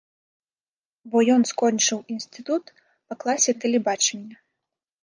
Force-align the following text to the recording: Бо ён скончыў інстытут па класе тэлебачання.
Бо 1.11 1.17
ён 1.35 1.41
скончыў 1.51 1.99
інстытут 2.17 2.63
па 3.07 3.13
класе 3.27 3.51
тэлебачання. 3.67 4.37